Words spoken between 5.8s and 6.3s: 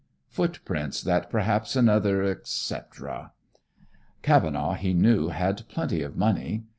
of